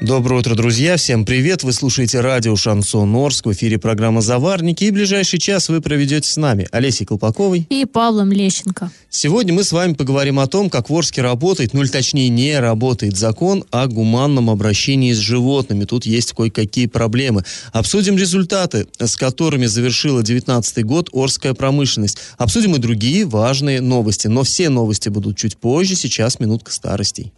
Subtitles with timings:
[0.00, 0.98] Доброе утро, друзья.
[0.98, 1.62] Всем привет.
[1.62, 3.46] Вы слушаете радио «Шансон Орск».
[3.46, 4.84] В эфире программа «Заварники».
[4.84, 8.90] И ближайший час вы проведете с нами Олесей Колпаковой и Павлом Лещенко.
[9.08, 12.60] Сегодня мы с вами поговорим о том, как в Орске работает, ну или точнее не
[12.60, 15.86] работает закон о гуманном обращении с животными.
[15.86, 17.44] Тут есть кое-какие проблемы.
[17.72, 22.18] Обсудим результаты, с которыми завершила 19 год Орская промышленность.
[22.36, 24.26] Обсудим и другие важные новости.
[24.26, 25.96] Но все новости будут чуть позже.
[25.96, 27.32] Сейчас минутка старостей.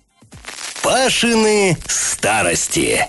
[0.82, 3.04] Пашины старости.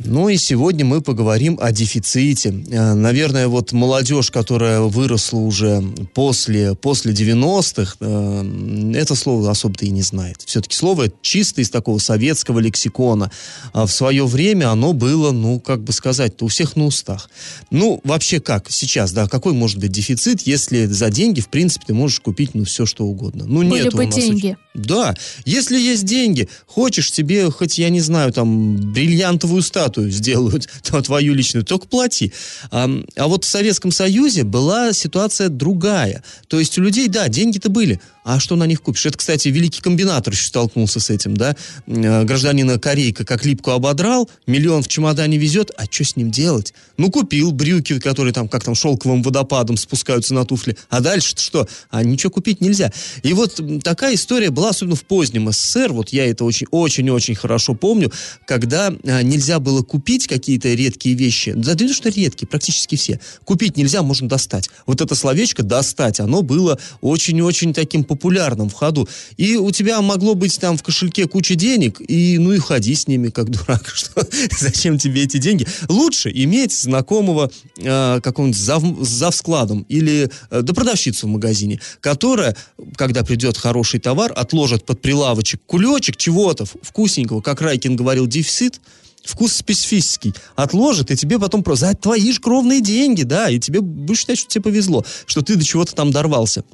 [0.00, 2.50] Ну и сегодня мы поговорим о дефиците.
[2.70, 5.82] Э, наверное, вот молодежь, которая выросла уже
[6.14, 10.42] после, после 90-х, э, это слово особо-то и не знает.
[10.44, 13.30] Все-таки слово чисто из такого советского лексикона.
[13.72, 17.28] А в свое время оно было, ну, как бы сказать, у всех на устах.
[17.70, 21.94] Ну, вообще как сейчас, да, какой может быть дефицит, если за деньги, в принципе, ты
[21.94, 23.44] можешь купить, ну, все что угодно.
[23.46, 24.56] Ну, Были нет бы деньги.
[24.74, 24.84] Очень...
[24.84, 25.14] Да,
[25.44, 31.34] если есть деньги, хочешь себе хоть, я не знаю, там, бриллиантовую статую сделают, то твою
[31.34, 32.32] личную, только плати.
[32.70, 36.22] А, а вот в Советском Союзе была ситуация другая.
[36.48, 39.06] То есть у людей, да, деньги-то были, а что на них купишь?
[39.06, 41.56] Это, кстати, великий комбинатор еще столкнулся с этим, да?
[41.86, 46.74] Э, гражданина Корейка как липку ободрал, миллион в чемодане везет, а что с ним делать?
[46.98, 51.66] Ну, купил брюки, которые там, как там, шелковым водопадом спускаются на туфли, а дальше что?
[51.88, 52.92] А ничего купить нельзя.
[53.22, 58.12] И вот такая история была, особенно в позднем СССР, вот я это очень-очень-очень хорошо помню,
[58.46, 63.20] когда а, нельзя было купить какие-то редкие вещи, да, да что редкие, практически все.
[63.44, 64.68] Купить нельзя, можно достать.
[64.84, 69.08] Вот это словечко «достать», оно было очень-очень таким популярным популярном в ходу.
[69.36, 73.06] И у тебя могло быть там в кошельке куча денег, и ну и ходи с
[73.06, 73.88] ними как дурак.
[73.94, 74.26] Что,
[74.58, 75.66] зачем тебе эти деньги?
[75.88, 82.56] Лучше иметь знакомого э, какого-нибудь зав, завскладом или э, да продавщицу в магазине, которая,
[82.96, 88.80] когда придет хороший товар, отложит под прилавочек кулечек чего-то вкусненького, как Райкин говорил, дефицит,
[89.24, 93.80] вкус специфический, отложит, и тебе потом просто за твои же кровные деньги, да, и тебе
[93.80, 96.64] будешь считать, что тебе повезло, что ты до чего-то там дорвался.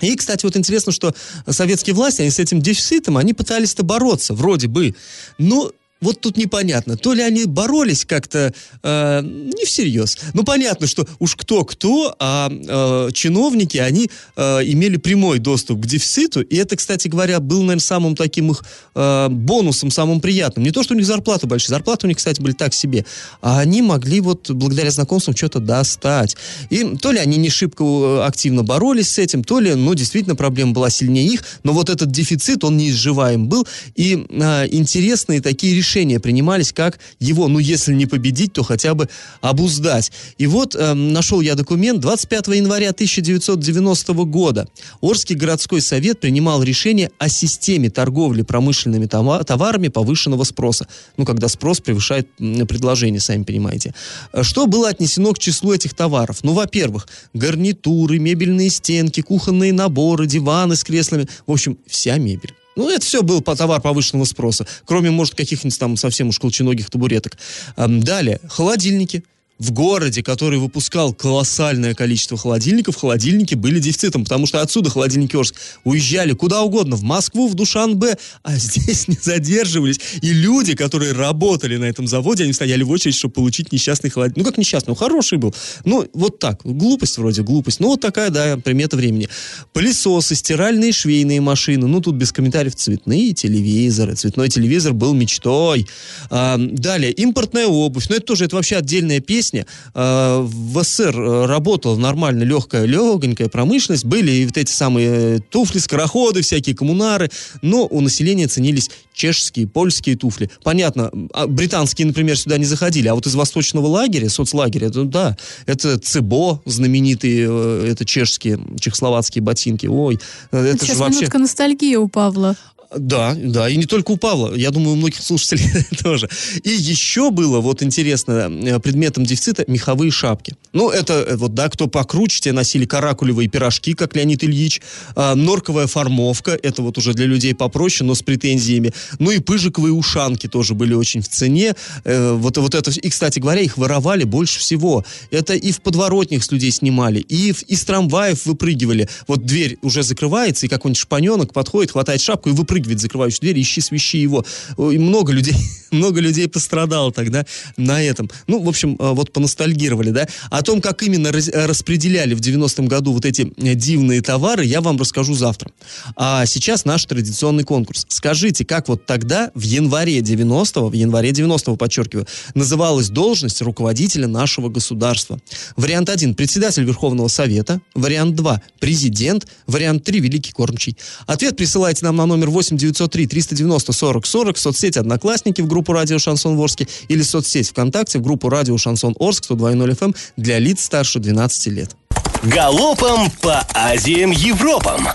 [0.00, 1.14] И, кстати, вот интересно, что
[1.48, 4.94] советские власти, они с этим дефицитом, они пытались-то бороться, вроде бы.
[5.38, 5.72] Но
[6.04, 10.18] вот тут непонятно, то ли они боролись как-то э, не всерьез.
[10.34, 16.42] Ну, понятно, что уж кто-кто, а э, чиновники, они э, имели прямой доступ к дефициту,
[16.42, 20.64] и это, кстати говоря, был, наверное, самым таким их э, бонусом, самым приятным.
[20.64, 23.06] Не то, что у них зарплаты большие, зарплаты у них, кстати, были так себе,
[23.40, 26.36] а они могли вот благодаря знакомствам что-то достать.
[26.70, 30.36] И то ли они не шибко э, активно боролись с этим, то ли, ну, действительно,
[30.36, 35.74] проблема была сильнее их, но вот этот дефицит, он неизживаем был, и э, интересные такие
[35.74, 39.08] решения решения принимались, как его, ну, если не победить, то хотя бы
[39.40, 40.10] обуздать.
[40.38, 44.68] И вот э, нашел я документ 25 января 1990 года.
[45.00, 50.86] Орский городской совет принимал решение о системе торговли промышленными товарами повышенного спроса.
[51.16, 53.94] Ну, когда спрос превышает предложение, сами понимаете.
[54.42, 56.38] Что было отнесено к числу этих товаров?
[56.42, 61.28] Ну, во-первых, гарнитуры, мебельные стенки, кухонные наборы, диваны с креслами.
[61.46, 62.54] В общем, вся мебель.
[62.76, 66.90] Ну, это все был по товар повышенного спроса, кроме, может, каких-нибудь там совсем уж колченогих
[66.90, 67.36] табуреток.
[67.76, 69.24] Далее, холодильники–
[69.58, 75.54] в городе, который выпускал колоссальное количество холодильников, холодильники были дефицитом, потому что отсюда холодильники Орск
[75.84, 80.00] уезжали куда угодно, в Москву, в Душанбе, а здесь не задерживались.
[80.22, 84.38] И люди, которые работали на этом заводе, они стояли в очередь, чтобы получить несчастный холодильник.
[84.38, 85.54] Ну, как несчастный, ну, хороший был.
[85.84, 86.60] Ну, вот так.
[86.64, 87.78] Глупость вроде, глупость.
[87.78, 89.28] Ну, вот такая, да, примета времени.
[89.72, 91.86] Пылесосы, стиральные, швейные машины.
[91.86, 92.74] Ну, тут без комментариев.
[92.74, 94.16] Цветные телевизоры.
[94.16, 95.86] Цветной телевизор был мечтой.
[96.30, 98.08] А, далее, импортная обувь.
[98.08, 99.66] Ну, это тоже, это вообще отдельная песня песня.
[99.94, 105.78] Э, в СССР э, работала нормально легкая, легонькая промышленность, были и вот эти самые туфли,
[105.78, 107.30] скороходы, всякие коммунары,
[107.62, 110.50] но у населения ценились чешские, польские туфли.
[110.62, 115.36] Понятно, а британские, например, сюда не заходили, а вот из восточного лагеря, соцлагеря, это, да,
[115.66, 120.18] это Цебо, знаменитые, э, это чешские, чехословацкие ботинки, ой,
[120.50, 121.18] это Сейчас же вообще...
[121.20, 122.56] минутка ностальгии у Павла.
[122.96, 125.68] Да, да, и не только у Павла, я думаю, у многих слушателей
[126.02, 126.28] тоже.
[126.62, 130.54] И еще было, вот интересно, э, предметом дефицита меховые шапки.
[130.72, 134.80] Ну, это э, вот, да, кто покруче, те носили каракулевые пирожки, как Леонид Ильич,
[135.16, 138.92] а, норковая формовка, это вот уже для людей попроще, но с претензиями.
[139.18, 141.74] Ну и пыжиковые ушанки тоже были очень в цене.
[142.04, 145.04] Э, вот, вот это, и, кстати говоря, их воровали больше всего.
[145.30, 149.08] Это и в подворотнях с людей снимали, и в, из трамваев выпрыгивали.
[149.26, 153.80] Вот дверь уже закрывается, и какой-нибудь шпаненок подходит, хватает шапку и выпрыгивает закрывающую дверь, ищи,
[153.80, 154.44] свищи его.
[154.78, 155.56] И много людей,
[155.90, 157.44] много людей пострадало тогда
[157.76, 158.30] на этом.
[158.46, 160.28] Ну, в общем, э, вот поностальгировали, да.
[160.50, 164.80] О том, как именно раз, распределяли в 90-м году вот эти э, дивные товары, я
[164.80, 165.70] вам расскажу завтра.
[166.16, 168.06] А сейчас наш традиционный конкурс.
[168.08, 174.68] Скажите, как вот тогда, в январе 90-го, в январе 90-го, подчеркиваю, называлась должность руководителя нашего
[174.68, 175.40] государства?
[175.76, 177.80] Вариант 1– председатель Верховного Совета.
[177.94, 179.46] Вариант 2– президент.
[179.66, 180.96] Вариант 3– великий кормчий.
[181.26, 185.92] Ответ присылайте нам на номер 8 903 390 40 40 в соцсети «Одноклассники» в группу
[185.92, 190.58] «Радио Шансон Ворске» или соцсеть ВКонтакте в группу «Радио Шансон Орск» 102.0 FM эм для
[190.58, 191.96] лиц старше 12 лет.
[192.42, 195.08] Галопом по Азиям Европам!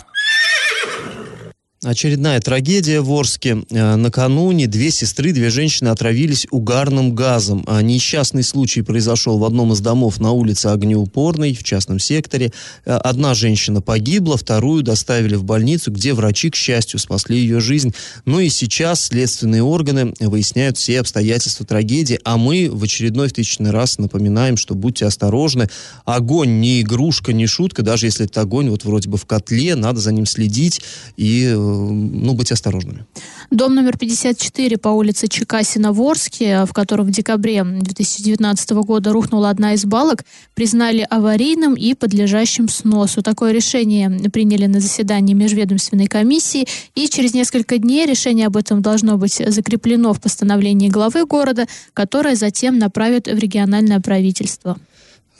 [1.81, 3.63] Очередная трагедия в Орске.
[3.69, 7.63] Э, накануне две сестры, две женщины отравились угарным газом.
[7.67, 12.51] А несчастный случай произошел в одном из домов на улице Огнеупорной, в частном секторе.
[12.83, 17.93] Э, одна женщина погибла, вторую доставили в больницу, где врачи, к счастью, спасли ее жизнь.
[18.25, 23.71] Ну и сейчас следственные органы выясняют все обстоятельства трагедии, а мы в очередной в тысячный
[23.71, 25.69] раз напоминаем, что будьте осторожны.
[26.03, 30.01] Огонь не игрушка, не шутка, даже если это огонь вот вроде бы в котле, надо
[30.01, 30.81] за ним следить
[31.15, 33.05] и э, ну, быть осторожными.
[33.51, 39.49] Дом номер 54 по улице Чекасина в Орске, в котором в декабре 2019 года рухнула
[39.49, 40.23] одна из балок,
[40.53, 43.21] признали аварийным и подлежащим сносу.
[43.21, 49.17] Такое решение приняли на заседании межведомственной комиссии, и через несколько дней решение об этом должно
[49.17, 54.77] быть закреплено в постановлении главы города, которое затем направят в региональное правительство.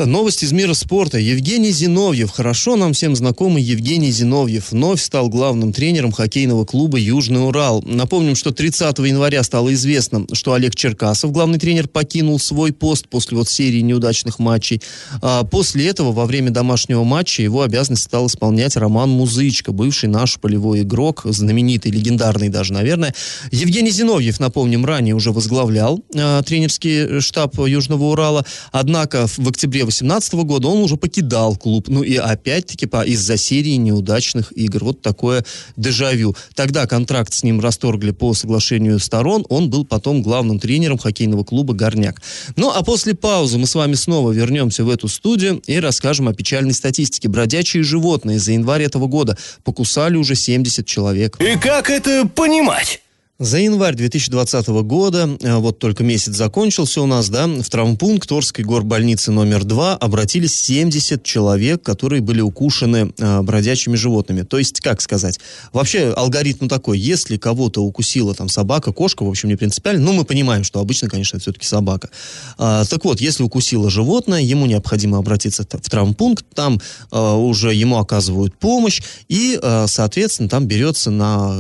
[0.06, 1.18] Новость из мира спорта.
[1.18, 7.46] Евгений Зиновьев, хорошо нам всем знакомый Евгений Зиновьев, вновь стал главным тренером хоккейного клуба «Южный
[7.46, 7.84] Урал».
[7.86, 13.36] Напомним, что 30 января стало известно, что Олег Черкасов, главный тренер, покинул свой пост после
[13.36, 14.82] вот серии неудачных матчей.
[15.22, 20.40] А после этого, во время домашнего матча, его обязанности стал исполнять Роман Музычко, бывший наш
[20.40, 23.14] полевой игрок, знаменитый, легендарный даже, наверное.
[23.52, 30.34] Евгений Зиновьев, напомним, ранее уже возглавлял э, тренерский штаб Южного Урала, однако в октябре 2018
[30.46, 31.88] года он уже покидал клуб.
[31.88, 34.84] Ну и опять-таки по, из-за серии неудачных игр.
[34.84, 35.46] Вот такое
[35.76, 36.36] дежавю.
[36.56, 39.46] Тогда контракт с ним расторгли по соглашению сторон.
[39.50, 42.22] Он был потом главным тренером хоккейного клуба «Горняк».
[42.56, 46.34] Ну а после паузы мы с вами снова вернемся в эту студию и расскажем о
[46.34, 47.28] печальной статистике.
[47.28, 51.38] Бродячие животные за январь этого года покусали уже 70 человек.
[51.40, 53.02] И как это понимать?
[53.40, 58.66] За январь 2020 года, э, вот только месяц закончился у нас, да, в травмпункт Орской
[58.66, 64.42] горбольницы номер 2 обратились 70 человек, которые были укушены э, бродячими животными.
[64.42, 65.40] То есть, как сказать,
[65.72, 70.26] вообще алгоритм такой, если кого-то укусила там собака, кошка, в общем, не принципиально, но мы
[70.26, 72.10] понимаем, что обычно, конечно, это все-таки собака.
[72.58, 78.00] А, так вот, если укусило животное, ему необходимо обратиться в травмпункт, там а, уже ему
[78.00, 79.58] оказывают помощь, и,
[79.88, 81.56] соответственно, там берется на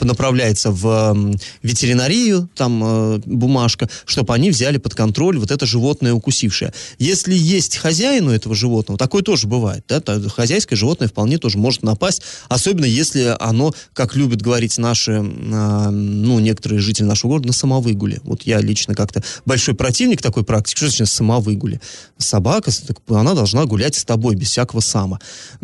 [0.00, 6.12] направляется в в ветеринарию, там э, бумажка, чтобы они взяли под контроль вот это животное
[6.12, 6.72] укусившее.
[6.98, 11.82] Если есть хозяин у этого животного, такое тоже бывает, да, хозяйское животное вполне тоже может
[11.82, 17.52] напасть, особенно если оно, как любят говорить наши, э, ну, некоторые жители нашего города, на
[17.52, 18.20] самовыгуле.
[18.24, 20.76] Вот я лично как-то большой противник такой практики.
[20.76, 21.80] Что значит самовыгуле?
[22.18, 22.70] Собака,
[23.08, 25.20] она должна гулять с тобой без всякого сама.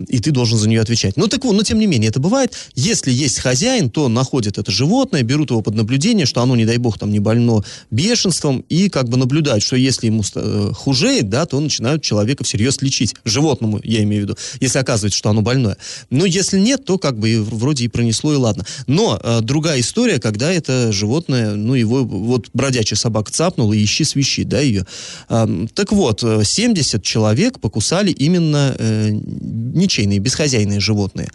[0.08, 1.16] И ты должен за нее отвечать.
[1.16, 2.54] Ну, так вот, но тем не менее, это бывает.
[2.74, 6.66] Если есть хозяин, то находит это животное, животное, берут его под наблюдение, что оно, не
[6.66, 11.28] дай бог, там не больно бешенством, и как бы наблюдают, что если ему э, хужеет,
[11.28, 13.14] да, то начинают человека всерьез лечить.
[13.24, 15.76] Животному, я имею в виду, если оказывается, что оно больное.
[16.10, 18.64] Но если нет, то как бы вроде и пронесло, и ладно.
[18.86, 24.04] Но э, другая история, когда это животное, ну, его вот бродячая собака цапнула, и ищи
[24.04, 24.86] свищи, да, ее.
[25.28, 31.28] Э, так вот, 70 человек покусали именно э, ничейные, бесхозяйные животные.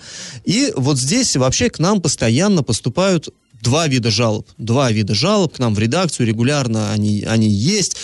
[0.45, 3.29] И вот здесь вообще к нам постоянно поступают
[3.61, 4.47] два вида жалоб.
[4.57, 7.97] Два вида жалоб к нам в редакцию регулярно они, они есть.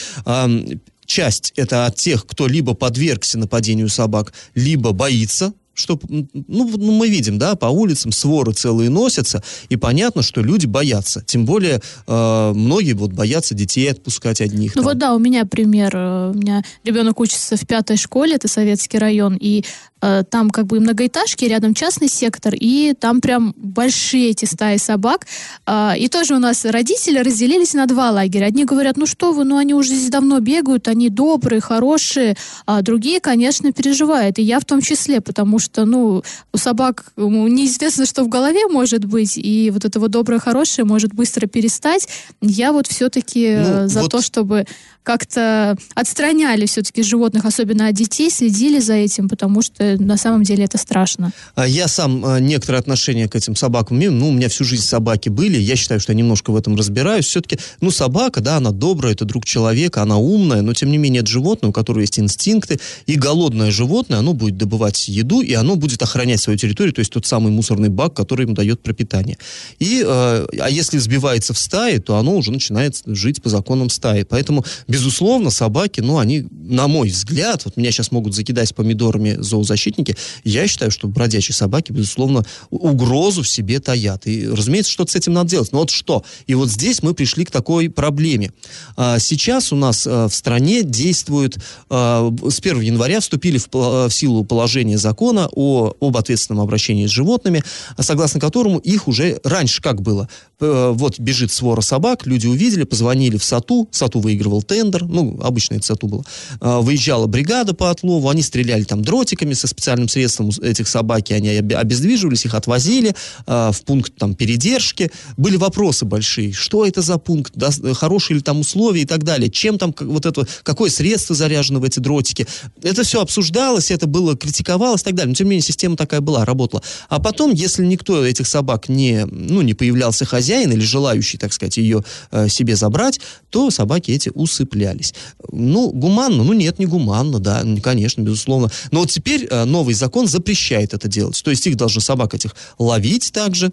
[1.06, 7.08] Часть это от тех, кто либо подвергся нападению собак, либо боится что, ну, ну, мы
[7.08, 11.24] видим, да, по улицам своры целые носятся, и понятно, что люди боятся.
[11.24, 14.76] Тем более, э, многие вот боятся детей отпускать одних.
[14.76, 14.90] Ну там.
[14.90, 15.96] вот да, у меня пример.
[15.96, 19.64] Э, у меня ребенок учится в пятой школе, это советский район, и
[20.00, 25.26] там как бы многоэтажки, рядом частный сектор, и там прям большие эти стаи собак.
[25.66, 28.46] Э, и тоже у нас родители разделились на два лагеря.
[28.46, 32.36] Одни говорят, ну что вы, ну они уже здесь давно бегают, они добрые, хорошие,
[32.66, 34.40] а другие, конечно, переживают.
[34.40, 36.24] И я в том числе, потому что, ну,
[36.54, 40.86] у собак ну, неизвестно, что в голове может быть, и вот это вот доброе, хорошее
[40.86, 42.08] может быстро перестать.
[42.42, 44.12] Я вот все-таки ну, за вот...
[44.12, 44.66] то, чтобы
[45.08, 50.66] как-то отстраняли все-таки животных, особенно от детей, следили за этим, потому что на самом деле
[50.66, 51.32] это страшно.
[51.56, 54.12] А я сам а, некоторое отношение к этим собакам имею.
[54.12, 55.58] Ну, у меня всю жизнь собаки были.
[55.58, 57.26] Я считаю, что я немножко в этом разбираюсь.
[57.26, 61.22] Все-таки, ну, собака, да, она добрая, это друг человека, она умная, но тем не менее
[61.22, 62.78] это животное, у которого есть инстинкты.
[63.06, 67.14] И голодное животное, оно будет добывать еду, и оно будет охранять свою территорию, то есть
[67.14, 69.38] тот самый мусорный бак, который им дает пропитание.
[69.80, 74.24] И, э, а если сбивается в стае, то оно уже начинает жить по законам стаи.
[74.24, 74.66] Поэтому,
[74.98, 80.68] безусловно, собаки, ну, они, на мой взгляд, вот меня сейчас могут закидать помидорами зоозащитники, я
[80.68, 84.26] считаю, что бродячие собаки, безусловно, угрозу в себе таят.
[84.26, 85.72] И, разумеется, что-то с этим надо делать.
[85.72, 86.24] Но вот что?
[86.48, 88.52] И вот здесь мы пришли к такой проблеме.
[88.96, 91.60] А, сейчас у нас а, в стране действует,
[91.92, 97.64] а, с 1 января вступили в силу положения закона о, об ответственном обращении с животными,
[98.00, 100.28] согласно которому их уже раньше как было?
[100.60, 105.86] Вот бежит свора собак, люди увидели, позвонили в САТУ, САТУ выигрывал тендер, ну, обычно это
[105.86, 106.24] САТУ было,
[106.60, 111.50] а, выезжала бригада по отлову, они стреляли там дротиками со специальным средством этих собаки, они
[111.50, 115.12] обездвиживались, их отвозили а, в пункт там передержки.
[115.38, 119.52] Были вопросы большие, что это за пункт, да, хорошие ли там условия и так далее,
[119.52, 122.48] чем там вот это, какое средство заряжено в эти дротики.
[122.82, 125.30] Это все обсуждалось, это было критиковалось и так далее.
[125.30, 126.82] Но, тем не менее, система такая была, работала.
[127.10, 131.78] А потом, если никто этих собак не, ну, не появлялся хозяин или желающий, так сказать,
[131.78, 135.14] ее э, себе забрать, то собаки эти усыпали цеплялись.
[135.52, 136.44] Ну, гуманно?
[136.44, 138.70] Ну, нет, не гуманно, да, конечно, безусловно.
[138.92, 141.42] Но вот теперь э, новый закон запрещает это делать.
[141.44, 143.72] То есть их должны собак этих ловить также,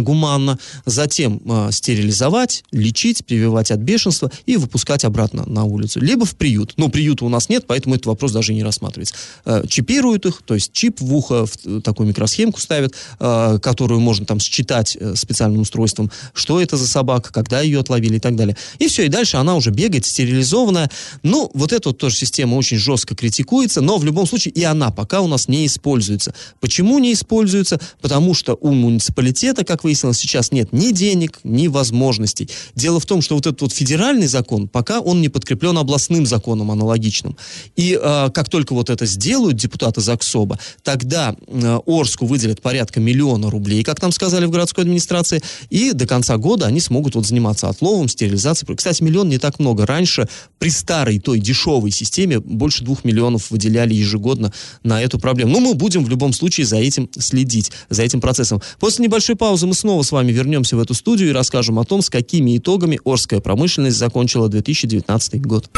[0.00, 6.00] гуманно, затем э, стерилизовать, лечить, прививать от бешенства и выпускать обратно на улицу.
[6.00, 6.74] Либо в приют.
[6.76, 9.14] Но приюта у нас нет, поэтому этот вопрос даже не рассматривается.
[9.44, 14.26] Э, чипируют их, то есть чип в ухо, в такую микросхемку ставят, э, которую можно
[14.26, 18.56] там считать э, специальным устройством, что это за собака, когда ее отловили и так далее.
[18.78, 20.90] И все, и дальше она уже бегает, стерилизованная.
[21.22, 24.90] Ну, вот эта вот тоже система очень жестко критикуется, но в любом случае и она
[24.90, 26.34] пока у нас не используется.
[26.60, 27.80] Почему не используется?
[28.00, 32.48] Потому что у муниципалитета, как выяснилось, сейчас нет ни денег, ни возможностей.
[32.74, 36.70] Дело в том, что вот этот вот федеральный закон, пока он не подкреплен областным законом
[36.70, 37.36] аналогичным.
[37.76, 43.50] И э, как только вот это сделают депутаты ЗАГСОБа, тогда э, Орску выделят порядка миллиона
[43.50, 47.68] рублей, как нам сказали в городской администрации, и до конца года они смогут вот заниматься
[47.68, 48.76] отловом, стерилизацией.
[48.76, 49.86] Кстати, миллион не так много.
[49.86, 55.52] Раньше при старой той дешевой системе больше двух миллионов выделяли ежегодно на эту проблему.
[55.52, 58.60] Но мы будем в любом случае за этим следить, за этим процессом.
[58.78, 61.84] После небольшой паузы паузы мы снова с вами вернемся в эту студию и расскажем о
[61.84, 65.70] том, с какими итогами Орская промышленность закончила 2019 год.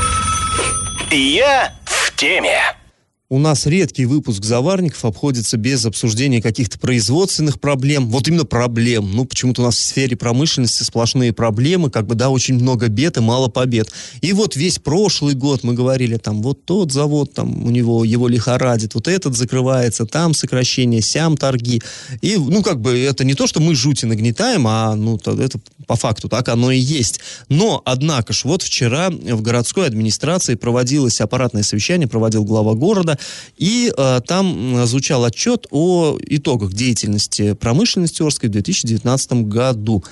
[1.11, 2.59] Я в теме.
[3.31, 8.11] У нас редкий выпуск заварников обходится без обсуждения каких-то производственных проблем.
[8.11, 9.13] Вот именно проблем.
[9.15, 13.17] Ну, почему-то у нас в сфере промышленности сплошные проблемы, как бы, да, очень много бед
[13.17, 13.91] и мало побед.
[14.21, 18.29] И вот весь прошлый год мы говорили, там, вот тот завод, там, у него, его
[18.29, 21.81] лихорадит, вот этот закрывается, там сокращение, сям торги.
[22.21, 25.97] И, ну, как бы, это не то, что мы жути нагнетаем, а, ну, это по
[25.97, 27.21] факту так оно и есть.
[27.49, 33.14] Но, однако ж, вот вчера в городской администрации проводилось аппаратное совещание, проводил глава города,
[33.57, 40.05] и э, там звучал отчет о итогах деятельности промышленности Орской в 2019 году.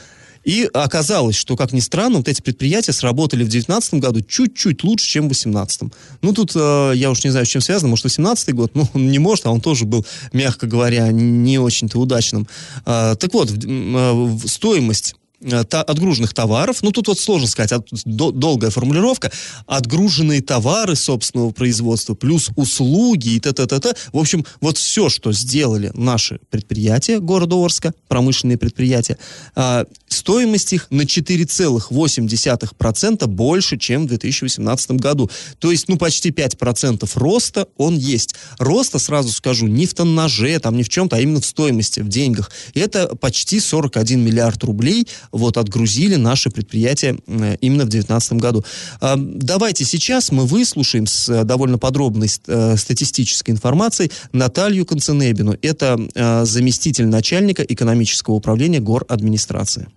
[0.45, 5.07] И оказалось, что, как ни странно, вот эти предприятия сработали в 2019 году чуть-чуть лучше,
[5.07, 5.83] чем в 2018.
[6.21, 7.91] Ну, тут э, я уж не знаю, с чем связано.
[7.91, 8.73] Может, 2018 год?
[8.83, 12.49] Ну, не может, а он тоже был, мягко говоря, не очень-то удачным.
[12.85, 15.15] Э, так вот, э, стоимость
[15.45, 19.33] Э, отгруженных товаров, ну тут вот сложно сказать, от, до, долгая формулировка,
[19.67, 23.67] отгруженные товары собственного производства плюс услуги и т.т.
[24.13, 29.19] В общем, вот все, что сделали наши предприятия города Орска, промышленные предприятия,
[29.57, 35.29] э, стоимость их на 4,8% больше, чем в 2018 году.
[35.59, 38.37] То есть, ну, почти 5% роста он есть.
[38.59, 42.09] Роста, сразу скажу, не в тоннаже, там, не в чем-то, а именно в стоимости, в
[42.09, 42.53] деньгах.
[42.75, 48.65] И это почти 41 миллиард рублей вот отгрузили наши предприятия э, именно в 2019 году.
[49.01, 55.57] А, давайте сейчас мы выслушаем с э, довольно подробной э, статистической информацией Наталью Конценебину.
[55.63, 55.99] Это
[56.45, 59.89] заместитель начальника экономического управления гор администрации.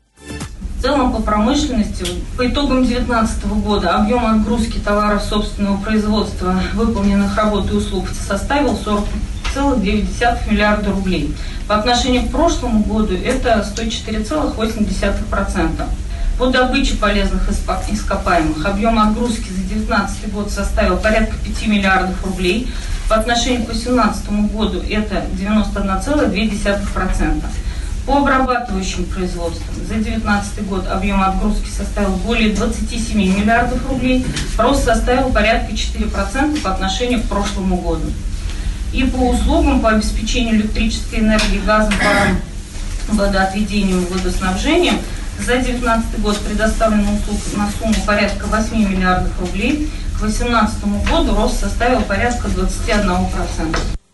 [0.80, 2.06] В целом по промышленности
[2.38, 9.06] по итогам 2019 года объем отгрузки товаров собственного производства, выполненных работ и услуг составил 40
[9.56, 11.34] 113,2 миллиарда рублей.
[11.68, 15.86] По отношению к прошлому году это 104,8%.
[16.38, 22.70] По добыче полезных ископаемых объем отгрузки за 2019 год составил порядка 5 миллиардов рублей.
[23.08, 27.44] По отношению к 2018 году это 91,2%.
[28.06, 34.26] По обрабатывающим производствам за 2019 год объем отгрузки составил более 27 миллиардов рублей,
[34.58, 38.12] рост составил порядка 4% по отношению к прошлому году.
[38.96, 42.38] И по услугам по обеспечению электрической энергии, газом, паром,
[43.10, 45.00] водоотведением и водоснабжением
[45.38, 49.90] за 2019 год предоставлено услуг на сумму порядка 8 миллиардов рублей.
[50.16, 54.05] К 2018 году рост составил порядка 21%.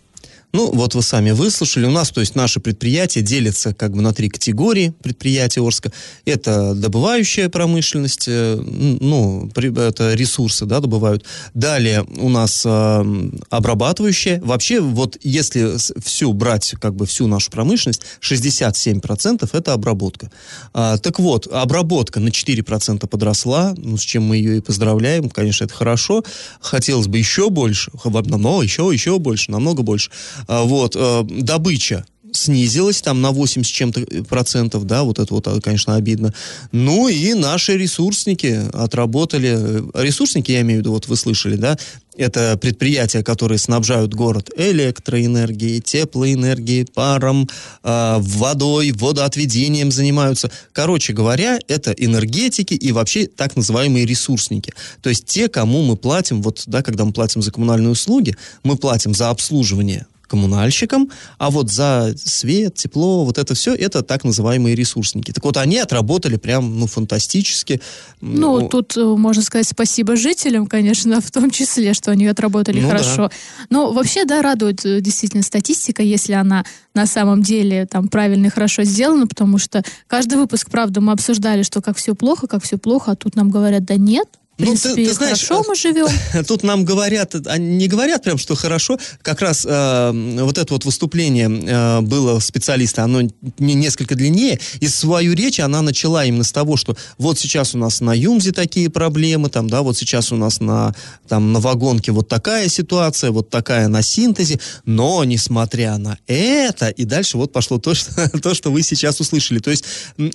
[0.54, 1.86] Ну, вот вы сами выслушали.
[1.86, 5.92] У нас, то есть, наши предприятия делятся как бы на три категории предприятия Орска.
[6.26, 11.26] Это добывающая промышленность, э, ну, это ресурсы, да, добывают.
[11.54, 14.42] Далее у нас э, обрабатывающая.
[14.42, 20.32] Вообще, вот если всю брать, как бы всю нашу промышленность, 67% это обработка.
[20.74, 25.30] А, так вот, обработка на 4% подросла, ну, с чем мы ее и поздравляем.
[25.30, 26.24] Конечно, это хорошо.
[26.60, 30.12] Хотелось бы еще больше, но еще, еще больше, намного больше.
[30.48, 35.48] А, вот, э, добыча снизилась там на 8 с чем-то процентов, да, вот это вот,
[35.48, 36.34] а, конечно, обидно.
[36.72, 41.78] Ну и наши ресурсники отработали, ресурсники, я имею в виду, вот вы слышали, да,
[42.18, 47.50] это предприятия, которые снабжают город электроэнергией, теплоэнергией, паром,
[47.84, 50.52] э, водой, водоотведением занимаются.
[50.74, 54.74] Короче говоря, это энергетики и вообще так называемые ресурсники.
[55.02, 58.76] То есть те, кому мы платим, вот, да, когда мы платим за коммунальные услуги, мы
[58.76, 64.76] платим за обслуживание коммунальщикам, а вот за свет, тепло, вот это все, это так называемые
[64.76, 65.34] ресурсники.
[65.34, 67.82] Так вот, они отработали прям, ну, фантастически.
[68.22, 72.88] Ну, тут э, можно сказать спасибо жителям, конечно, в том числе, что они отработали ну,
[72.88, 73.28] хорошо.
[73.28, 73.32] Да.
[73.70, 78.50] Но вообще, да, радует э, действительно статистика, если она на самом деле там правильно и
[78.50, 82.78] хорошо сделана, потому что каждый выпуск, правда, мы обсуждали, что как все плохо, как все
[82.78, 84.28] плохо, а тут нам говорят, да нет,
[84.62, 86.08] принципе, ну, ты, ты знаешь, хорошо мы живем.
[86.48, 89.00] Тут нам говорят, они не говорят прям, что хорошо.
[89.22, 93.22] Как раз э, вот это вот выступление э, было специалиста, оно
[93.60, 97.78] не несколько длиннее, и свою речь она начала именно с того, что вот сейчас у
[97.78, 100.94] нас на Юмзе такие проблемы, там, да, вот сейчас у нас на,
[101.28, 107.06] там, на вагонке вот такая ситуация, вот такая на синтезе, но несмотря на это, и
[107.06, 109.60] дальше вот пошло то, что, то, что вы сейчас услышали.
[109.60, 109.86] То есть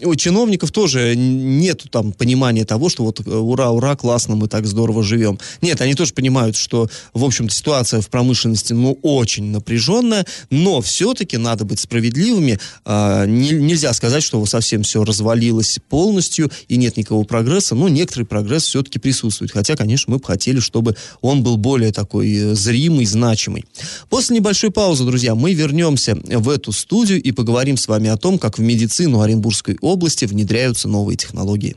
[0.02, 4.67] у чиновников тоже нет там понимания того, что вот ура, ура, класс, классно, мы так
[4.67, 5.39] здорово живем.
[5.61, 11.37] Нет, они тоже понимают, что, в общем-то, ситуация в промышленности, ну, очень напряженная, но все-таки
[11.37, 12.59] надо быть справедливыми.
[12.87, 18.25] А, не, нельзя сказать, что совсем все развалилось полностью и нет никакого прогресса, но некоторый
[18.25, 19.52] прогресс все-таки присутствует.
[19.52, 23.67] Хотя, конечно, мы бы хотели, чтобы он был более такой э, зримый, значимый.
[24.09, 28.39] После небольшой паузы, друзья, мы вернемся в эту студию и поговорим с вами о том,
[28.39, 31.76] как в медицину Оренбургской области внедряются новые технологии.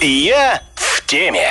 [0.00, 1.50] Я в теме.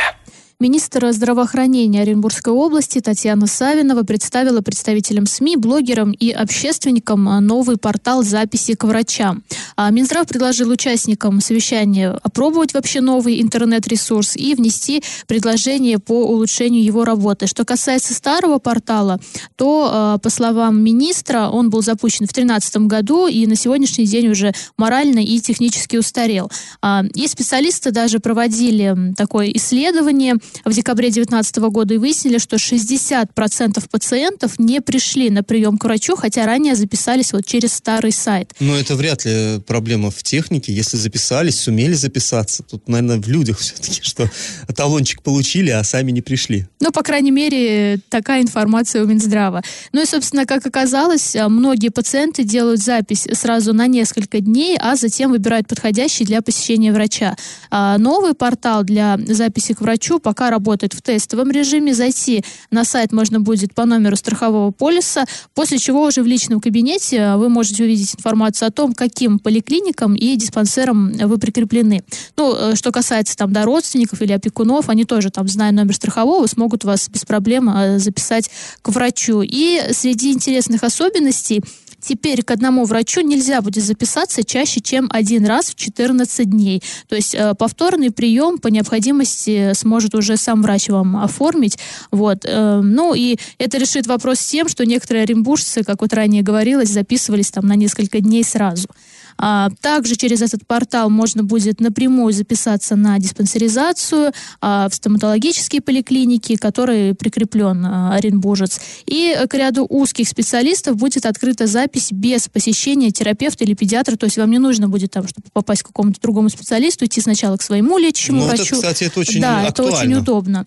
[0.60, 8.74] Министр здравоохранения Оренбургской области Татьяна Савинова представила представителям СМИ, блогерам и общественникам новый портал записи
[8.74, 9.43] к врачам.
[9.76, 17.06] А Минздрав предложил участникам совещания опробовать вообще новый интернет-ресурс и внести предложение по улучшению его
[17.06, 17.46] работы.
[17.46, 19.20] Что касается старого портала,
[19.58, 24.30] то, а, по словам министра, он был запущен в 2013 году и на сегодняшний день
[24.30, 26.50] уже морально и технически устарел.
[26.82, 30.34] А, и специалисты даже проводили такое исследование
[30.66, 36.16] в декабре 2019 года и выяснили, что 60% пациентов не пришли на прием к врачу,
[36.16, 38.54] хотя ранее записались вот через старый сайт.
[38.60, 40.74] Но это вряд ли проблема в технике.
[40.74, 44.30] Если записались, сумели записаться, тут, наверное, в людях все-таки, что
[44.76, 46.68] талончик получили, а сами не пришли.
[46.80, 49.64] Ну, по крайней мере, такая информация у Минздрава.
[49.92, 55.32] Ну и, собственно, как оказалось, многие пациенты делают запись сразу на несколько дней, а затем
[55.32, 57.36] выбирают подходящий для посещения врача.
[57.70, 61.95] А новый портал для записи к врачу пока пока работает в тестовом режиме.
[61.95, 67.36] Зайти на сайт можно будет по номеру страхового полиса, после чего уже в личном кабинете
[67.38, 72.04] вы можете увидеть информацию о том, каким поликлиникам и диспансерам вы прикреплены.
[72.36, 76.45] Ну, э, что касается там, да, родственников или опекунов, они тоже там, зная номер страхового,
[76.45, 78.52] смогут вас без проблем э, записать
[78.84, 79.41] к врачу.
[79.41, 81.63] И среди интересных особенностей
[82.00, 86.84] Теперь к одному врачу нельзя будет записаться чаще, чем один раз в 14 дней.
[87.08, 91.80] То есть э, повторный прием по необходимости сможет уже сам врач вам оформить.
[92.12, 92.46] Вот.
[92.46, 97.52] Э, ну и это решит вопрос тем, что некоторые оренбуржцы, как вот ранее говорилось, записывались
[97.52, 98.88] там на несколько дней сразу.
[99.38, 106.56] А, также через этот портал можно будет напрямую записаться на диспансеризацию а, в стоматологические поликлиники,
[106.56, 108.80] которые прикреплен а, Оренбуржец.
[109.06, 114.38] И к ряду узких специалистов будет открыта запись без посещения терапевта или педиатра, то есть
[114.38, 117.97] вам не нужно будет там, чтобы попасть к какому-то другому специалисту, идти сначала к своему
[117.97, 118.76] лечащему Ну, это, врачу.
[118.76, 120.19] кстати, это очень да, это очень актуально.
[120.19, 120.65] удобно.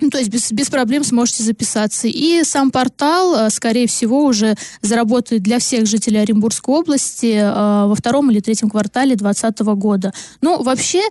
[0.00, 2.08] Ну, то есть без, без проблем сможете записаться.
[2.08, 7.94] И сам портал, э, скорее всего, уже заработает для всех жителей Оренбургской области э, во
[7.94, 10.12] втором или третьем квартале 2020 года.
[10.40, 11.02] Ну, вообще,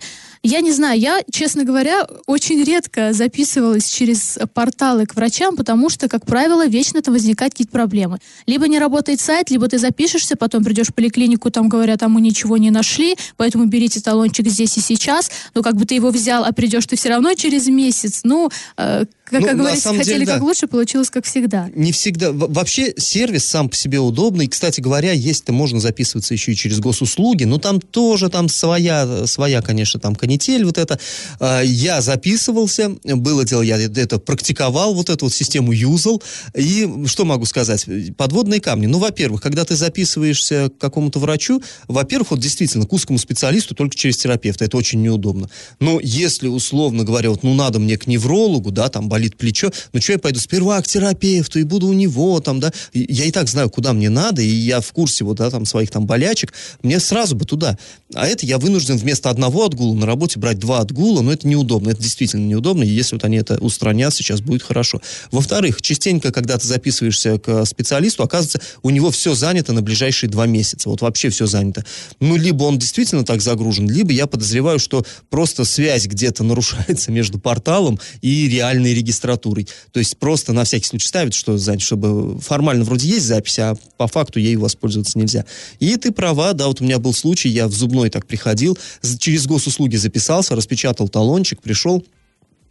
[0.43, 6.09] я не знаю, я, честно говоря, очень редко записывалась через порталы к врачам, потому что,
[6.09, 8.19] как правило, вечно там возникают какие-то проблемы.
[8.45, 12.21] Либо не работает сайт, либо ты запишешься, потом придешь в поликлинику, там говорят, там мы
[12.21, 15.31] ничего не нашли, поэтому берите талончик здесь и сейчас.
[15.55, 18.21] Ну, как бы ты его взял, а придешь ты все равно через месяц.
[18.23, 20.33] Ну, э, как, Ну, как говорится, хотели деле, да.
[20.33, 21.69] как лучше, получилось как всегда.
[21.73, 22.31] Не всегда.
[22.33, 24.47] Вообще сервис сам по себе удобный.
[24.47, 29.61] Кстати говоря, есть-то можно записываться еще и через госуслуги, но там тоже там своя, своя,
[29.61, 30.99] конечно, там канитель вот это.
[31.39, 36.21] А, Я записывался, было дело, я это практиковал, вот эту вот систему юзал.
[36.53, 37.85] И что могу сказать?
[38.17, 38.87] Подводные камни.
[38.87, 43.95] Ну, во-первых, когда ты записываешься к какому-то врачу, во-первых, вот действительно, к узкому специалисту только
[43.95, 44.65] через терапевта.
[44.65, 45.49] Это очень неудобно.
[45.79, 50.01] Но если, условно говоря, вот, ну, надо мне к неврологу, да, там болит плечо, ну,
[50.01, 53.47] что я пойду сперва к терапевту и буду у него там, да, я и так
[53.47, 56.99] знаю, куда мне надо, и я в курсе вот, да, там, своих там болячек, мне
[56.99, 57.77] сразу бы туда.
[58.15, 61.91] А это я вынужден вместо одного отгула на работе брать два отгула, но это неудобно,
[61.91, 64.99] это действительно неудобно, и если вот они это устранят, сейчас будет хорошо.
[65.31, 70.47] Во-вторых, частенько, когда ты записываешься к специалисту, оказывается, у него все занято на ближайшие два
[70.47, 71.85] месяца, вот вообще все занято.
[72.19, 77.37] Ну, либо он действительно так загружен, либо я подозреваю, что просто связь где-то нарушается между
[77.37, 79.67] порталом и реальной регистратурой.
[79.91, 83.75] То есть просто на всякий случай ставит, что занят, чтобы формально вроде есть запись, а
[83.97, 85.45] по факту ею воспользоваться нельзя.
[85.79, 88.77] И ты права, да, вот у меня был случай, я в зубной так приходил,
[89.19, 92.03] через госуслуги записался, распечатал талончик, пришел,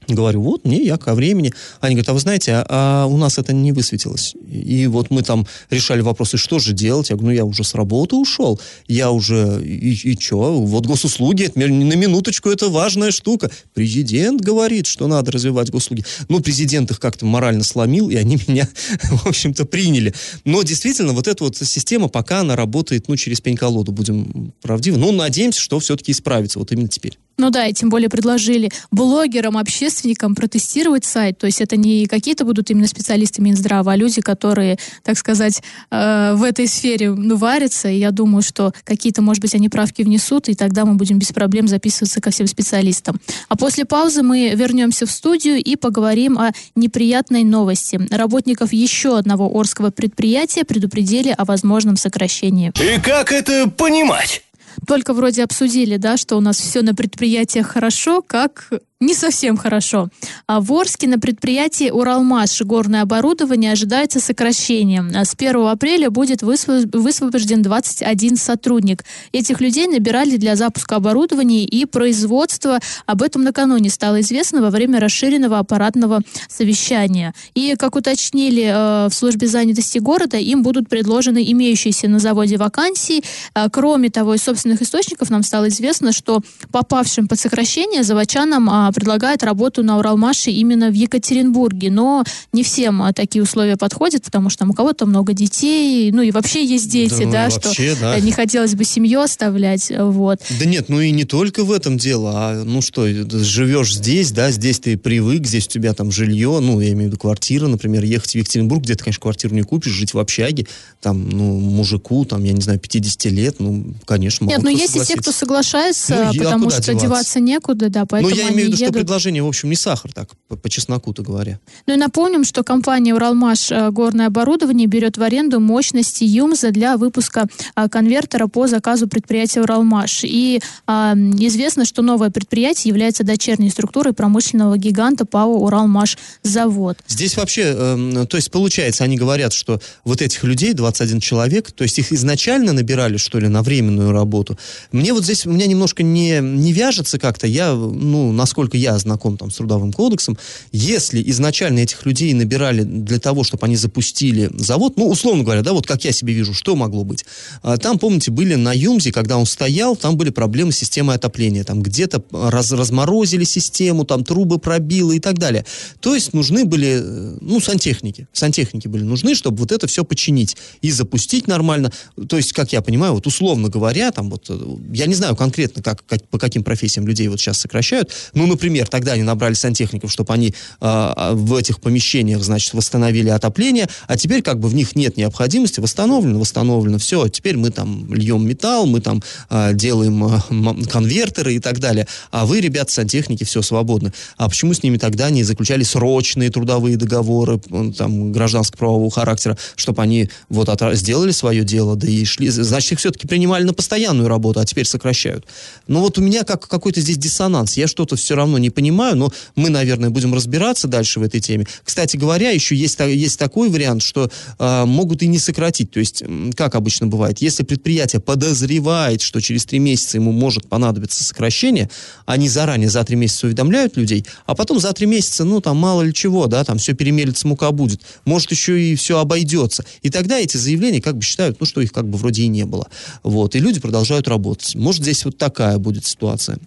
[0.09, 1.53] Говорю, вот, не, я ко времени.
[1.81, 4.35] Они говорят, а вы знаете, а, а у нас это не высветилось.
[4.51, 7.11] И вот мы там решали вопросы, что же делать.
[7.11, 11.45] Я говорю, ну я уже с работы ушел, я уже, и, и что, вот госуслуги,
[11.45, 13.51] это, на минуточку, это важная штука.
[13.75, 16.05] Президент говорит, что надо развивать госуслуги.
[16.29, 18.69] Ну, президент их как-то морально сломил, и они меня,
[19.03, 20.12] в общем-то, приняли.
[20.45, 24.99] Но действительно, вот эта вот система, пока она работает, ну, через пень-колоду, будем правдивы.
[24.99, 27.19] Ну, надеемся, что все-таки исправится вот именно теперь.
[27.38, 31.38] Ну да, и тем более предложили блогерам, общественникам протестировать сайт.
[31.38, 36.35] То есть это не какие-то будут именно специалисты Минздрава, а люди, которые, так сказать, э,
[36.35, 37.88] в этой сфере ну, варятся.
[37.88, 41.33] И я думаю, что какие-то, может быть, они правки внесут, и тогда мы будем без
[41.33, 43.21] проблем записываться ко всем специалистам.
[43.49, 48.01] А после паузы мы вернемся в студию и поговорим о неприятной новости.
[48.11, 52.73] Работников еще одного Орского предприятия предупредили о возможном сокращении.
[52.81, 54.42] И как это понимать?
[54.87, 58.71] Только вроде обсудили, да, что у нас все на предприятиях хорошо, как
[59.03, 60.09] не совсем хорошо.
[60.47, 65.05] А в Орске на предприятии «Уралмаш» горное оборудование ожидается сокращение.
[65.15, 69.05] А С 1 апреля будет высво- высвобожден 21 сотрудник.
[69.33, 72.79] Этих людей набирали для запуска оборудования и производства.
[73.07, 77.35] Об этом накануне стало известно во время расширенного аппаратного совещания.
[77.55, 83.23] И, как уточнили э, в службе занятости города, им будут предложены имеющиеся на заводе вакансии.
[83.55, 89.03] А, Кроме того, из собственных источников нам стало известно, что попавшим под сокращение заводчанам а,
[89.03, 91.91] предлагают работу на Уралмаше именно в Екатеринбурге.
[91.91, 96.23] Но не всем а, такие условия подходят, потому что там у кого-то много детей, ну
[96.23, 98.21] и вообще есть дети, ну и да, вообще, что да.
[98.21, 99.93] не хотелось бы семью оставлять.
[99.97, 100.41] Вот.
[100.59, 104.51] Да нет, ну и не только в этом дело, а ну что, живешь здесь, да,
[104.51, 108.05] здесь ты привык, здесь у тебя там жилье, ну, я имею в виду квартира, например,
[108.05, 110.67] ехать в Екатеринбург, где ты, конечно, квартиру не купишь, жить в общаге,
[111.01, 114.97] там, ну, мужику, там, я не знаю, 50 лет, ну, конечно, Нет, мало но есть
[114.97, 117.07] и те, кто соглашается, Ну, я- а потому куда что деваться?
[117.07, 119.01] деваться некуда, да, Ну, поэтому я они имею в виду, что едут.
[119.01, 121.59] предложение, в общем, не сахар, так, по, по чесноку-то говоря.
[121.87, 126.97] Ну и напомним, что компания «Уралмаш» э, горное оборудование берет в аренду мощности ЮМЗа для
[126.97, 130.25] выпуска а, конвертера по заказу предприятия «Уралмаш».
[130.25, 136.99] И а, известно, что новое предприятие является дочерней структурой промышленного гиганта ПАО «Уралмаш завод».
[137.07, 141.85] Здесь вообще, эм, то есть получается, они говорят, что вот этих людей, 21 человек, то
[141.85, 144.59] есть их изначально набирали, что ли, на временную работу.
[144.93, 148.96] Мне вот здесь, у меня немножко не, не вяжется как-то, я, ну, насколько насколько я
[148.98, 150.38] знаком там с Трудовым кодексом,
[150.70, 155.72] если изначально этих людей набирали для того, чтобы они запустили завод, ну, условно говоря, да,
[155.72, 157.25] вот как я себе вижу, что могло быть.
[157.62, 161.64] А, там, помните, были на Юмзе, когда он стоял, там были проблемы с системой отопления,
[161.64, 165.64] там где-то раз, разморозили систему, там трубы пробило и так далее.
[166.01, 168.29] То есть нужны были, э, ну, сантехники.
[168.33, 171.90] Сантехники были нужны, чтобы вот это все починить и запустить нормально.
[172.29, 174.59] То есть, как я понимаю, вот условно говоря, там вот, э,
[174.92, 178.87] я не знаю конкретно, как, как, по каким профессиям людей вот сейчас сокращают, ну, например,
[178.88, 184.43] тогда они набрали сантехников, чтобы они э, в этих помещениях, значит, восстановили отопление, а теперь
[184.43, 189.01] как бы в них нет необходимости, восстановлено, восстановлено, все, теперь мы там льем металл, мы
[189.01, 194.12] там э, делаем э, конвертеры и так далее, а вы, ребята, сантехники, все свободно.
[194.37, 197.61] А почему с ними тогда не заключали срочные трудовые договоры,
[197.97, 202.99] там, гражданско-правового характера, чтобы они вот от, сделали свое дело, да и шли, значит, их
[202.99, 205.47] все-таки принимали на постоянную работу, а теперь сокращают.
[205.87, 209.33] Но вот у меня как какой-то здесь диссонанс, я что-то все равно не понимаю, но
[209.57, 211.67] мы, наверное, будем разбираться дальше в этой теме.
[211.85, 216.23] Кстати говоря, еще есть, есть такой вариант, что э, могут и не сократить, то есть,
[216.57, 221.91] как обычно бывает, если предприятие подозревает, что через три месяца ему может понадобиться сокращение,
[222.27, 226.03] они заранее за три месяца уведомляют людей, а потом за три месяца, ну, там, мало
[226.03, 229.85] ли чего, да, там, все перемелится, мука будет, может, еще и все обойдется.
[230.03, 232.65] И тогда эти заявления как бы считают, ну, что их как бы вроде и не
[232.65, 232.89] было.
[233.23, 234.75] Вот, и люди продолжают работать.
[234.75, 236.59] Может, здесь вот такая будет ситуация.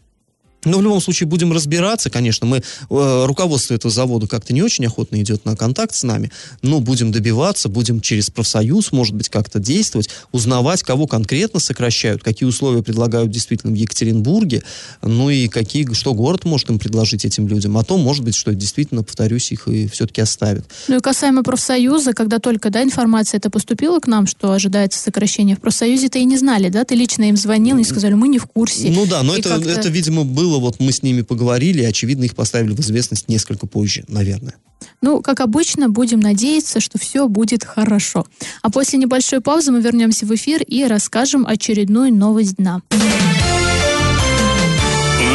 [0.65, 4.85] Но в любом случае будем разбираться, конечно, мы, э, руководство этого завода как-то не очень
[4.85, 9.59] охотно идет на контакт с нами, но будем добиваться, будем через профсоюз, может быть, как-то
[9.59, 14.63] действовать, узнавать, кого конкретно сокращают, какие условия предлагают действительно в Екатеринбурге,
[15.01, 18.53] ну и какие, что город может им предложить этим людям, а то, может быть, что
[18.53, 20.65] действительно, повторюсь, их и все-таки оставят.
[20.87, 25.55] Ну и касаемо профсоюза, когда только, да, информация это поступила к нам, что ожидается сокращение
[25.55, 28.45] в профсоюзе-то и не знали, да, ты лично им звонил и сказали, мы не в
[28.45, 28.89] курсе.
[28.89, 32.23] Ну да, но это, это, видимо, было было, вот мы с ними поговорили, и, очевидно,
[32.23, 34.55] их поставили в известность несколько позже, наверное.
[35.01, 38.25] Ну, как обычно, будем надеяться, что все будет хорошо.
[38.61, 42.81] А после небольшой паузы мы вернемся в эфир и расскажем очередную новость дна.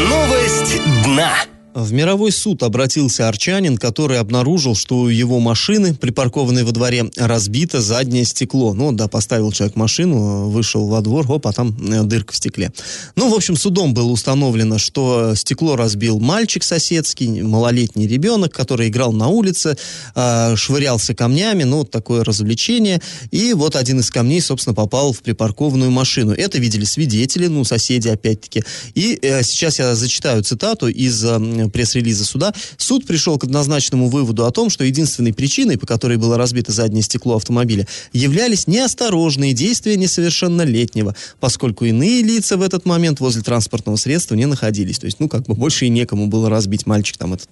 [0.08, 1.32] Новость дна.
[1.74, 7.80] В мировой суд обратился арчанин, который обнаружил, что у его машины, припаркованной во дворе, разбито
[7.80, 8.74] заднее стекло.
[8.74, 12.72] Ну, да, поставил человек машину, вышел во двор, оп, а там э, дырка в стекле.
[13.14, 19.12] Ну, в общем, судом было установлено, что стекло разбил мальчик соседский, малолетний ребенок, который играл
[19.12, 19.76] на улице,
[20.16, 23.00] э, швырялся камнями, ну, вот такое развлечение.
[23.30, 26.32] И вот один из камней, собственно, попал в припаркованную машину.
[26.32, 28.64] Это видели свидетели, ну, соседи, опять-таки.
[28.96, 31.24] И э, сейчас я зачитаю цитату из
[31.68, 36.38] пресс-релиза суда, суд пришел к однозначному выводу о том, что единственной причиной, по которой было
[36.38, 43.42] разбито заднее стекло автомобиля, являлись неосторожные действия несовершеннолетнего, поскольку иные лица в этот момент возле
[43.42, 44.98] транспортного средства не находились.
[44.98, 46.86] То есть, ну, как бы больше и некому было разбить.
[46.86, 47.48] Мальчик там этот,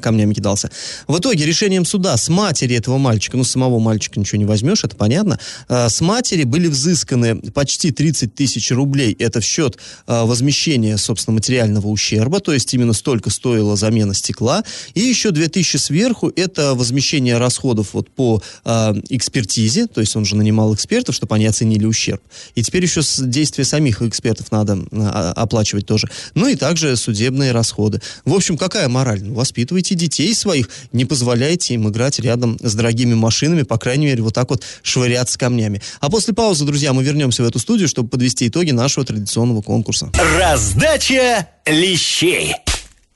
[0.00, 0.70] камнями кидался.
[1.06, 4.96] В итоге решением суда с матери этого мальчика, ну, самого мальчика ничего не возьмешь, это
[4.96, 9.14] понятно, а, с матери были взысканы почти 30 тысяч рублей.
[9.18, 14.14] Это в счет а, возмещения, собственно, материального ущерба, то есть именно столько стоит стоила замена
[14.14, 14.62] стекла.
[14.94, 20.36] И еще 2000 сверху это возмещение расходов вот по э, экспертизе, то есть он же
[20.36, 22.22] нанимал экспертов, чтобы они оценили ущерб.
[22.54, 24.96] И теперь еще действия самих экспертов надо э,
[25.34, 26.08] оплачивать тоже.
[26.34, 28.00] Ну и также судебные расходы.
[28.24, 29.20] В общем, какая мораль?
[29.24, 34.22] Ну, воспитывайте детей своих, не позволяйте им играть рядом с дорогими машинами, по крайней мере,
[34.22, 35.82] вот так вот швыряться камнями.
[35.98, 40.08] А после паузы, друзья, мы вернемся в эту студию, чтобы подвести итоги нашего традиционного конкурса.
[40.38, 42.54] Раздача лещей.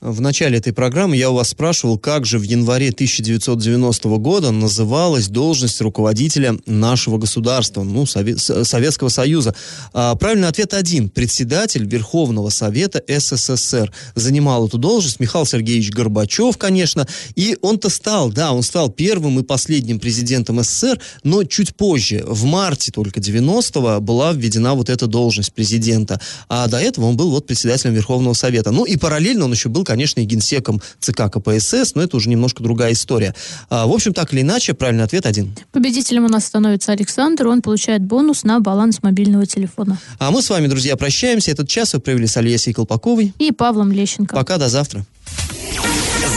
[0.07, 5.29] В начале этой программы я у вас спрашивал, как же в январе 1990 года называлась
[5.29, 9.55] должность руководителя нашего государства, ну, Совет, Советского Союза.
[9.93, 11.09] А, правильный ответ один.
[11.09, 13.91] Председатель Верховного Совета СССР.
[14.13, 19.43] Занимал эту должность Михаил Сергеевич Горбачев, конечно, и он-то стал, да, он стал первым и
[19.43, 25.51] последним президентом СССР, но чуть позже, в марте только 90-го, была введена вот эта должность
[25.51, 26.21] президента.
[26.47, 28.69] А до этого он был вот председателем Верховного Совета.
[28.69, 32.61] Ну и параллельно он еще был, конечно, и генсеком ЦК КПСС, но это уже немножко
[32.61, 33.33] другая история.
[33.69, 35.55] А, в общем, так или иначе, правильный ответ один.
[35.71, 39.97] Победителем у нас становится Александр, он получает бонус на баланс мобильного телефона.
[40.19, 41.51] А мы с вами, друзья, прощаемся.
[41.51, 43.33] Этот час вы провели с Олесей Колпаковой.
[43.39, 44.35] И Павлом Лещенко.
[44.35, 45.05] Пока, до завтра.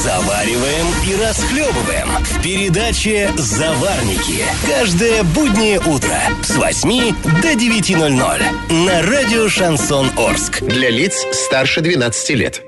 [0.02, 4.44] Завариваем и расхлебываем в передаче «Заварники».
[4.66, 10.62] Каждое буднее утро с 8 до 9.00 на радио «Шансон Орск».
[10.62, 12.67] Для лиц старше 12 лет.